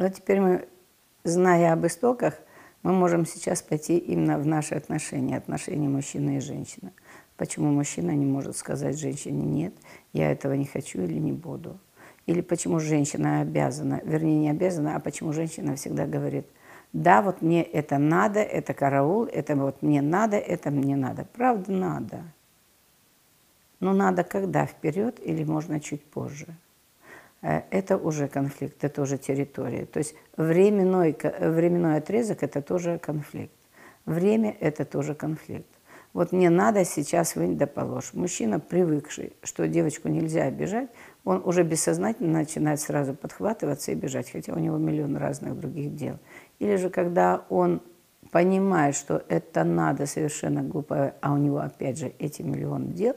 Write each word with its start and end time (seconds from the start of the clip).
Вот 0.00 0.14
теперь 0.14 0.40
мы, 0.40 0.66
зная 1.24 1.74
об 1.74 1.86
истоках, 1.86 2.32
мы 2.82 2.94
можем 2.94 3.26
сейчас 3.26 3.60
пойти 3.60 3.98
именно 3.98 4.38
в 4.38 4.46
наши 4.46 4.74
отношения, 4.74 5.36
отношения 5.36 5.90
мужчины 5.90 6.38
и 6.38 6.40
женщины. 6.40 6.92
Почему 7.36 7.70
мужчина 7.70 8.12
не 8.12 8.24
может 8.24 8.56
сказать 8.56 8.98
женщине 8.98 9.44
«нет, 9.44 9.74
я 10.14 10.32
этого 10.32 10.54
не 10.54 10.64
хочу 10.64 11.02
или 11.02 11.18
не 11.18 11.32
буду». 11.32 11.78
Или 12.24 12.40
почему 12.40 12.80
женщина 12.80 13.42
обязана, 13.42 14.00
вернее, 14.02 14.38
не 14.38 14.48
обязана, 14.48 14.96
а 14.96 15.00
почему 15.00 15.34
женщина 15.34 15.76
всегда 15.76 16.06
говорит 16.06 16.46
«да, 16.94 17.20
вот 17.20 17.42
мне 17.42 17.62
это 17.62 17.98
надо, 17.98 18.40
это 18.40 18.72
караул, 18.72 19.26
это 19.26 19.54
вот 19.54 19.82
мне 19.82 20.00
надо, 20.00 20.38
это 20.38 20.70
мне 20.70 20.96
надо». 20.96 21.26
Правда, 21.34 21.72
надо. 21.72 22.22
Но 23.80 23.92
надо 23.92 24.24
когда? 24.24 24.64
Вперед 24.64 25.20
или 25.22 25.44
можно 25.44 25.78
чуть 25.78 26.02
позже? 26.02 26.46
Э, 27.42 27.62
это 27.70 27.96
уже 27.96 28.28
конфликт, 28.28 28.84
это 28.84 29.02
уже 29.02 29.18
территория. 29.18 29.86
То 29.86 29.98
есть 29.98 30.14
временной, 30.36 31.16
временной 31.38 31.96
отрезок– 31.96 32.38
это 32.42 32.62
тоже 32.62 32.98
конфликт. 32.98 33.54
Время– 34.04 34.56
это 34.60 34.84
тоже 34.84 35.14
конфликт. 35.14 35.66
Вот 36.12 36.32
мне 36.32 36.50
надо 36.50 36.84
сейчас 36.84 37.36
вынь 37.36 37.56
да 37.56 37.66
положь. 37.66 38.12
Мужчина, 38.14 38.58
привыкший, 38.58 39.32
что 39.44 39.68
девочку 39.68 40.08
нельзя 40.08 40.44
обижать, 40.44 40.88
он 41.24 41.40
уже 41.44 41.62
бессознательно 41.62 42.40
начинает 42.40 42.80
сразу 42.80 43.14
подхватываться 43.14 43.92
и 43.92 43.94
бежать, 43.94 44.30
хотя 44.30 44.52
у 44.52 44.58
него 44.58 44.76
миллион 44.76 45.16
разных 45.16 45.58
других 45.58 45.94
дел. 45.94 46.18
Или 46.58 46.76
же 46.76 46.90
когда 46.90 47.44
он 47.48 47.80
понимает, 48.32 48.96
что 48.96 49.22
это 49.28 49.62
надо 49.62 50.06
совершенно 50.06 50.62
глупо, 50.62 51.14
а 51.20 51.32
у 51.32 51.36
него 51.36 51.58
опять 51.58 51.98
же 51.98 52.12
эти 52.18 52.42
миллион 52.42 52.92
дел, 52.92 53.14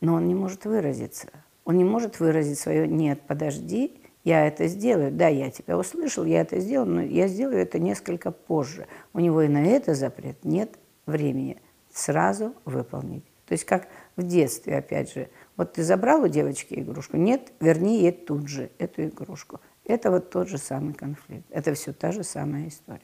но 0.00 0.14
он 0.14 0.26
не 0.26 0.34
может 0.34 0.64
выразиться– 0.64 1.28
он 1.64 1.76
не 1.76 1.84
может 1.84 2.20
выразить 2.20 2.58
свое 2.58 2.88
«нет, 2.88 3.20
подожди, 3.26 4.00
я 4.24 4.46
это 4.46 4.66
сделаю». 4.66 5.12
Да, 5.12 5.28
я 5.28 5.50
тебя 5.50 5.78
услышал, 5.78 6.24
я 6.24 6.40
это 6.40 6.58
сделал, 6.60 6.86
но 6.86 7.02
я 7.02 7.28
сделаю 7.28 7.58
это 7.58 7.78
несколько 7.78 8.30
позже. 8.30 8.86
У 9.12 9.20
него 9.20 9.42
и 9.42 9.48
на 9.48 9.64
это 9.64 9.94
запрет 9.94 10.44
нет 10.44 10.78
времени 11.06 11.60
сразу 11.92 12.54
выполнить. 12.64 13.24
То 13.46 13.52
есть 13.52 13.64
как 13.64 13.88
в 14.16 14.22
детстве, 14.22 14.78
опять 14.78 15.12
же. 15.12 15.28
Вот 15.56 15.74
ты 15.74 15.82
забрал 15.82 16.22
у 16.22 16.28
девочки 16.28 16.74
игрушку, 16.74 17.16
нет, 17.16 17.52
верни 17.60 18.00
ей 18.00 18.12
тут 18.12 18.48
же 18.48 18.70
эту 18.78 19.04
игрушку. 19.04 19.60
Это 19.84 20.10
вот 20.10 20.30
тот 20.30 20.48
же 20.48 20.58
самый 20.58 20.94
конфликт. 20.94 21.44
Это 21.50 21.74
все 21.74 21.92
та 21.92 22.12
же 22.12 22.24
самая 22.24 22.68
история. 22.68 23.00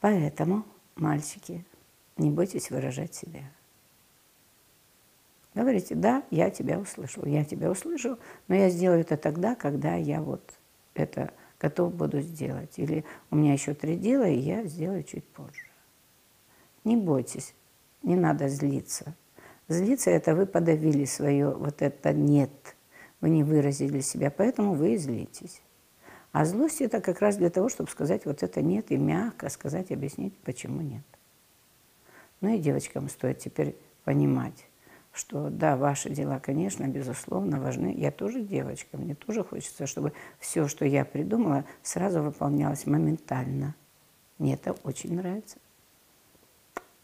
Поэтому, 0.00 0.64
мальчики, 0.96 1.64
не 2.16 2.30
бойтесь 2.30 2.70
выражать 2.70 3.14
себя. 3.14 3.42
Говорите, 5.54 5.94
да, 5.94 6.22
я 6.30 6.50
тебя 6.50 6.78
услышал, 6.78 7.24
я 7.26 7.44
тебя 7.44 7.70
услышал, 7.70 8.18
но 8.48 8.54
я 8.54 8.70
сделаю 8.70 9.00
это 9.00 9.16
тогда, 9.16 9.54
когда 9.54 9.94
я 9.94 10.22
вот 10.22 10.42
это 10.94 11.32
готов 11.60 11.94
буду 11.94 12.20
сделать. 12.20 12.78
Или 12.78 13.04
у 13.30 13.36
меня 13.36 13.52
еще 13.52 13.74
три 13.74 13.96
дела, 13.96 14.26
и 14.26 14.38
я 14.38 14.64
сделаю 14.64 15.02
чуть 15.02 15.24
позже. 15.24 15.66
Не 16.84 16.96
бойтесь, 16.96 17.54
не 18.02 18.16
надо 18.16 18.48
злиться. 18.48 19.14
Злиться– 19.68 20.10
это 20.12 20.34
вы 20.34 20.46
подавили 20.46 21.04
свое 21.04 21.50
вот 21.54 21.82
это 21.82 22.12
«нет», 22.12 22.50
вы 23.20 23.30
не 23.30 23.44
выразили 23.44 24.00
себя, 24.00 24.30
поэтому 24.30 24.74
вы 24.74 24.94
и 24.94 24.98
злитесь. 24.98 25.62
А 26.32 26.44
злость– 26.44 26.80
это 26.80 27.00
как 27.00 27.20
раз 27.20 27.36
для 27.36 27.50
того, 27.50 27.68
чтобы 27.68 27.90
сказать 27.90 28.26
вот 28.26 28.42
это 28.42 28.60
«нет» 28.60 28.90
и 28.90 28.96
мягко 28.96 29.48
сказать, 29.48 29.92
объяснить, 29.92 30.36
почему 30.38 30.80
нет. 30.80 31.04
Ну 32.40 32.54
и 32.54 32.58
девочкам 32.58 33.08
стоит 33.08 33.38
теперь 33.38 33.76
понимать, 34.04 34.66
что 35.12 35.50
да, 35.50 35.76
ваши 35.76 36.10
дела, 36.10 36.38
конечно, 36.38 36.86
безусловно, 36.88 37.60
важны. 37.60 37.94
Я 37.96 38.10
тоже 38.10 38.40
девочка, 38.40 38.96
мне 38.96 39.14
тоже 39.14 39.44
хочется, 39.44 39.86
чтобы 39.86 40.12
все, 40.38 40.68
что 40.68 40.84
я 40.84 41.04
придумала, 41.04 41.64
сразу 41.82 42.22
выполнялось 42.22 42.86
моментально. 42.86 43.74
Мне 44.38 44.54
это 44.54 44.74
очень 44.84 45.14
нравится. 45.14 45.58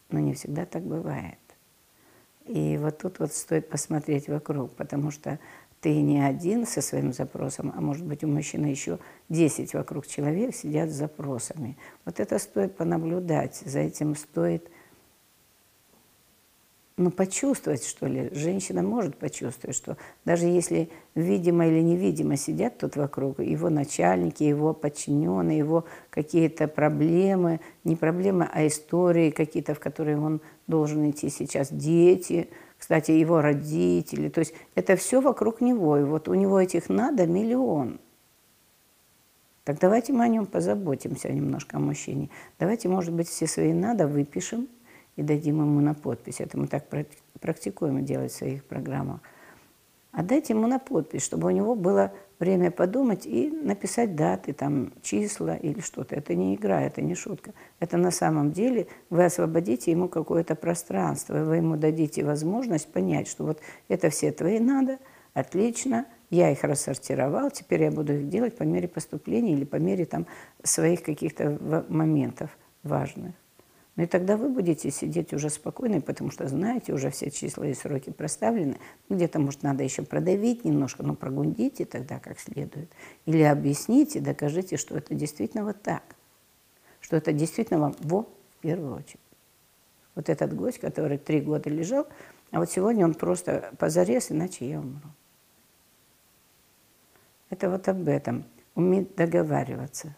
Но 0.09 0.19
не 0.19 0.33
всегда 0.33 0.65
так 0.65 0.83
бывает. 0.83 1.37
И 2.45 2.79
вот 2.81 2.97
тут 2.97 3.19
вот 3.19 3.31
стоит 3.31 3.69
посмотреть 3.69 4.27
вокруг, 4.27 4.71
потому 4.71 5.11
что 5.11 5.37
ты 5.81 6.01
не 6.01 6.19
один 6.19 6.65
со 6.65 6.81
своим 6.81 7.13
запросом, 7.13 7.71
а 7.75 7.79
может 7.79 8.05
быть 8.05 8.23
у 8.23 8.27
мужчины 8.27 8.65
еще 8.65 8.99
10 9.29 9.73
вокруг 9.75 10.07
человек 10.07 10.55
сидят 10.55 10.89
с 10.89 10.93
запросами. 10.93 11.77
Вот 12.05 12.19
это 12.19 12.39
стоит 12.39 12.75
понаблюдать, 12.75 13.61
за 13.65 13.79
этим 13.79 14.15
стоит 14.15 14.69
ну, 16.99 17.11
почувствовать, 17.11 17.85
что 17.85 18.07
ли. 18.07 18.29
Женщина 18.33 18.83
может 18.83 19.15
почувствовать, 19.15 19.75
что 19.75 19.95
даже 20.25 20.47
если 20.47 20.89
видимо 21.15 21.65
или 21.65 21.79
невидимо 21.79 22.35
сидят 22.35 22.77
тут 22.77 22.97
вокруг, 22.97 23.39
его 23.39 23.69
начальники, 23.69 24.43
его 24.43 24.73
подчиненные, 24.73 25.57
его 25.57 25.85
какие-то 26.09 26.67
проблемы, 26.67 27.61
не 27.85 27.95
проблемы, 27.95 28.49
а 28.51 28.67
истории 28.67 29.29
какие-то, 29.29 29.75
в 29.75 29.79
которые 29.79 30.19
он 30.19 30.41
должен 30.67 31.09
идти 31.09 31.29
сейчас, 31.29 31.71
дети, 31.71 32.49
кстати, 32.77 33.11
его 33.11 33.39
родители. 33.39 34.27
То 34.27 34.39
есть 34.39 34.53
это 34.75 34.97
все 34.97 35.21
вокруг 35.21 35.61
него. 35.61 35.97
И 35.97 36.03
вот 36.03 36.27
у 36.27 36.33
него 36.33 36.59
этих 36.59 36.89
надо 36.89 37.25
миллион. 37.25 38.01
Так 39.63 39.79
давайте 39.79 40.11
мы 40.11 40.25
о 40.25 40.27
нем 40.27 40.45
позаботимся 40.45 41.31
немножко, 41.31 41.77
о 41.77 41.79
мужчине. 41.79 42.29
Давайте, 42.59 42.89
может 42.89 43.13
быть, 43.13 43.29
все 43.29 43.47
свои 43.47 43.71
надо 43.71 44.05
выпишем– 44.05 44.67
и 45.15 45.23
дадим 45.23 45.61
ему 45.61 45.81
на 45.81 45.93
подпись. 45.93 46.41
Это 46.41 46.57
мы 46.57 46.67
так 46.67 46.85
практикуем 47.39 48.05
делать 48.05 48.31
в 48.31 48.35
своих 48.37 48.63
программах. 48.63 49.21
Отдайте 50.11 50.53
ему 50.53 50.65
на 50.65 50.79
подпись, 50.79 51.23
чтобы 51.23 51.47
у 51.47 51.51
него 51.51 51.75
было 51.75 52.11
время 52.39 52.71
подумать 52.71 53.27
и 53.27 53.49
написать 53.51 54.15
даты, 54.15 54.53
там, 54.53 54.91
числа 55.03 55.55
или 55.55 55.81
что-то. 55.81 56.15
Это 56.15 56.33
не 56.33 56.55
игра, 56.55 56.81
это 56.81 57.01
не 57.01 57.13
шутка. 57.13 57.53
Это 57.79 57.97
на 57.97 58.11
самом 58.11 58.51
деле 58.51 58.87
вы 59.09 59.25
освободите 59.25 59.91
ему 59.91 60.09
какое-то 60.09 60.55
пространство, 60.55 61.43
вы 61.43 61.57
ему 61.57 61.75
дадите 61.75 62.23
возможность 62.23 62.91
понять, 62.91 63.27
что 63.27 63.43
вот 63.43 63.59
это 63.87 64.09
все 64.09 64.31
твои 64.31 64.59
надо, 64.59 64.97
отлично, 65.33 66.05
я 66.29 66.51
их 66.51 66.63
рассортировал, 66.63 67.51
теперь 67.51 67.83
я 67.83 67.91
буду 67.91 68.13
их 68.13 68.29
делать 68.29 68.57
по 68.57 68.63
мере 68.63 68.87
поступления 68.87 69.53
или 69.53 69.65
по 69.65 69.75
мере 69.75 70.05
там, 70.05 70.25
своих 70.63 71.03
каких-то 71.03 71.85
моментов 71.89 72.57
важных. 72.83 73.33
Ну 73.99 74.03
и 74.05 74.07
тогда 74.07 74.37
вы 74.37 74.47
будете 74.47 74.91
сидеть 74.91 75.33
уже 75.33 75.49
спокойно, 75.49 75.99
потому 75.99 76.31
что 76.31 76.47
знаете, 76.47 76.93
уже 76.93 77.09
все 77.09 77.29
числа 77.29 77.65
и 77.65 77.73
сроки 77.73 78.11
проставлены. 78.11 78.77
Ну, 79.09 79.17
где-то, 79.17 79.39
может, 79.39 79.61
надо 79.61 79.83
еще 79.83 80.03
продавить 80.03 80.63
немножко, 80.63 81.03
но 81.03 81.15
прогундите 81.15 81.83
тогда 81.83 82.17
как 82.17 82.39
следует. 82.39 82.89
Или 83.25 83.41
объясните, 83.41 84.21
докажите, 84.21 84.77
что 84.77 84.95
это 84.95 85.13
действительно 85.15 85.65
вот 85.65 85.81
так. 85.81 86.03
Что 87.01 87.17
это 87.17 87.33
действительно 87.33 87.81
вам 87.81 87.95
во 87.99 88.21
в 88.21 88.61
первую 88.61 88.95
очередь. 88.95 89.19
Вот 90.15 90.29
этот 90.29 90.55
гость, 90.55 90.79
который 90.79 91.17
три 91.17 91.41
года 91.41 91.69
лежал, 91.69 92.07
а 92.51 92.59
вот 92.59 92.71
сегодня 92.71 93.03
он 93.03 93.13
просто 93.13 93.73
позарез, 93.79 94.31
иначе 94.31 94.69
я 94.69 94.79
умру. 94.79 95.09
Это 97.49 97.69
вот 97.69 97.85
об 97.89 98.07
этом. 98.07 98.45
Уметь 98.75 99.13
договариваться 99.15 100.15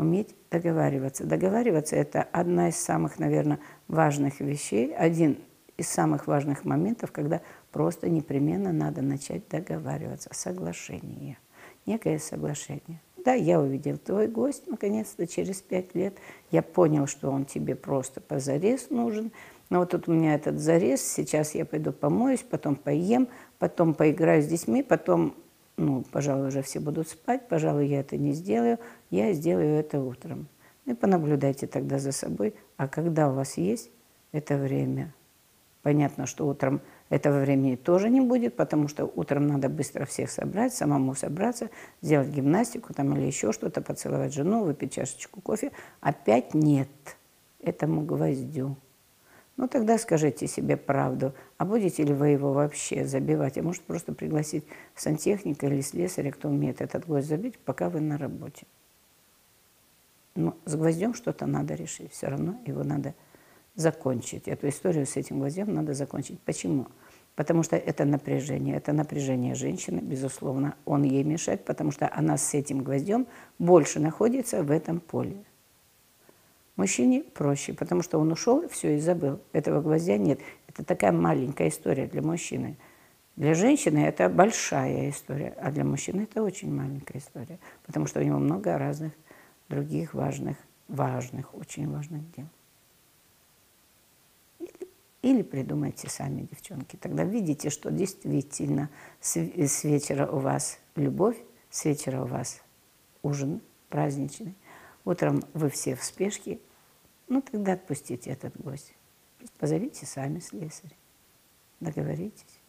уметь 0.00 0.34
договариваться. 0.50 1.24
Договариваться– 1.24 1.96
это 1.96 2.22
одна 2.22 2.68
из 2.68 2.76
самых, 2.76 3.18
наверное, 3.18 3.60
важных 3.86 4.40
вещей, 4.40 4.94
один 4.94 5.38
из 5.76 5.88
самых 5.88 6.26
важных 6.26 6.64
моментов, 6.64 7.12
когда 7.12 7.40
просто 7.70 8.08
непременно 8.08 8.72
надо 8.72 9.02
начать 9.02 9.48
договариваться. 9.48 10.30
Соглашение. 10.32 11.38
Некое 11.86 12.18
соглашение. 12.18 13.00
Да, 13.24 13.34
я 13.34 13.60
увидел 13.60 13.98
твой 13.98 14.26
гость, 14.26 14.66
наконец-то, 14.66 15.26
через 15.26 15.60
пять 15.60 15.94
лет. 15.94 16.14
Я 16.50 16.62
понял, 16.62 17.06
что 17.06 17.30
он 17.30 17.44
тебе 17.44 17.74
просто 17.74 18.20
позарез 18.20 18.88
нужен. 18.90 19.32
Но 19.68 19.80
вот 19.80 19.90
тут 19.90 20.08
у 20.08 20.12
меня 20.12 20.34
этот 20.34 20.58
зарез, 20.58 21.00
сейчас 21.02 21.54
я 21.54 21.64
пойду 21.64 21.92
помоюсь, 21.92 22.42
потом 22.42 22.74
поем, 22.74 23.28
потом 23.58 23.94
поиграю 23.94 24.42
с 24.42 24.46
детьми, 24.46 24.82
потом 24.82 25.34
ну, 25.80 26.04
пожалуй, 26.12 26.48
уже 26.48 26.62
все 26.62 26.78
будут 26.78 27.08
спать, 27.08 27.48
пожалуй, 27.48 27.86
я 27.86 28.00
это 28.00 28.16
не 28.16 28.32
сделаю, 28.32 28.78
я 29.10 29.32
сделаю 29.32 29.80
это 29.80 30.00
утром. 30.00 30.46
Ну 30.84 30.92
и 30.92 30.94
понаблюдайте 30.94 31.66
тогда 31.66 31.98
за 31.98 32.12
собой, 32.12 32.54
а 32.76 32.86
когда 32.86 33.30
у 33.30 33.34
вас 33.34 33.56
есть 33.56 33.90
это 34.32 34.56
время. 34.58 35.12
Понятно, 35.82 36.26
что 36.26 36.46
утром 36.46 36.82
этого 37.08 37.40
времени 37.40 37.76
тоже 37.76 38.10
не 38.10 38.20
будет, 38.20 38.54
потому 38.54 38.86
что 38.86 39.06
утром 39.06 39.46
надо 39.46 39.70
быстро 39.70 40.04
всех 40.04 40.30
собрать, 40.30 40.74
самому 40.74 41.14
собраться, 41.14 41.70
сделать 42.02 42.28
гимнастику 42.28 42.92
там 42.92 43.16
или 43.16 43.24
еще 43.24 43.52
что-то, 43.52 43.80
поцеловать 43.80 44.34
жену, 44.34 44.64
выпить 44.64 44.92
чашечку 44.92 45.40
кофе. 45.40 45.72
Опять 46.02 46.52
нет 46.52 46.88
этому 47.58 48.02
гвоздю. 48.02 48.76
Ну 49.60 49.68
тогда 49.68 49.98
скажите 49.98 50.46
себе 50.46 50.78
правду, 50.78 51.34
а 51.58 51.66
будете 51.66 52.02
ли 52.02 52.14
вы 52.14 52.28
его 52.28 52.54
вообще 52.54 53.04
забивать? 53.04 53.58
А 53.58 53.62
может 53.62 53.82
просто 53.82 54.14
пригласить 54.14 54.64
сантехника 54.94 55.66
или 55.66 55.82
слесаря, 55.82 56.32
кто 56.32 56.48
умеет 56.48 56.80
этот 56.80 57.04
гвоздь 57.04 57.28
забить, 57.28 57.58
пока 57.58 57.90
вы 57.90 58.00
на 58.00 58.16
работе. 58.16 58.64
Но 60.34 60.56
с 60.64 60.74
гвоздем 60.76 61.12
что-то 61.12 61.44
надо 61.44 61.74
решить, 61.74 62.10
все 62.10 62.28
равно 62.28 62.58
его 62.64 62.84
надо 62.84 63.14
закончить. 63.74 64.48
Эту 64.48 64.66
историю 64.66 65.04
с 65.04 65.18
этим 65.18 65.40
гвоздем 65.40 65.74
надо 65.74 65.92
закончить. 65.92 66.40
Почему? 66.40 66.86
потому 67.36 67.62
что 67.62 67.76
это 67.76 68.04
напряжение, 68.04 68.76
это 68.76 68.92
напряжение 68.92 69.54
женщины, 69.54 70.00
безусловно, 70.00 70.74
он 70.84 71.04
ей 71.04 71.24
мешает, 71.24 71.64
потому 71.64 71.90
что 71.90 72.10
она 72.12 72.36
с 72.36 72.52
этим 72.52 72.82
гвоздем 72.82 73.26
больше 73.58 73.98
находится 73.98 74.62
в 74.62 74.70
этом 74.70 75.00
поле. 75.00 75.36
Мужчине 76.80 77.22
проще, 77.34 77.74
потому 77.74 78.00
что 78.00 78.18
он 78.18 78.32
ушел, 78.32 78.66
все, 78.70 78.96
и 78.96 79.00
забыл. 79.00 79.38
Этого 79.52 79.82
гвоздя 79.82 80.16
нет. 80.16 80.40
Это 80.66 80.82
такая 80.82 81.12
маленькая 81.12 81.68
история 81.68 82.06
для 82.06 82.22
мужчины. 82.22 82.78
Для 83.36 83.52
женщины 83.52 83.98
это 83.98 84.30
большая 84.30 85.10
история, 85.10 85.54
а 85.60 85.70
для 85.72 85.84
мужчины 85.84 86.22
это 86.22 86.42
очень 86.42 86.74
маленькая 86.74 87.18
история, 87.18 87.58
потому 87.84 88.06
что 88.06 88.20
у 88.20 88.22
него 88.22 88.38
много 88.38 88.78
разных 88.78 89.12
других 89.68 90.14
важных, 90.14 90.56
важных, 90.88 91.54
очень 91.54 91.86
важных 91.86 92.22
дел. 92.34 92.46
Или 95.20 95.42
придумайте 95.42 96.08
сами, 96.08 96.48
девчонки. 96.50 96.96
Тогда 96.96 97.24
видите, 97.24 97.68
что 97.68 97.90
действительно 97.90 98.88
с 99.20 99.84
вечера 99.84 100.26
у 100.26 100.38
вас 100.38 100.78
любовь, 100.96 101.36
с 101.68 101.84
вечера 101.84 102.22
у 102.22 102.26
вас 102.26 102.62
ужин 103.22 103.60
праздничный. 103.90 104.54
Утром 105.04 105.42
вы 105.52 105.68
все 105.68 105.94
в 105.94 106.02
спешке. 106.02 106.58
Ну, 107.30 107.40
тогда 107.40 107.74
отпустите 107.74 108.30
этот 108.30 108.60
гость. 108.60 108.92
Позовите 109.56 110.04
сами 110.04 110.40
слесаря. 110.40 110.96
Договоритесь. 111.78 112.59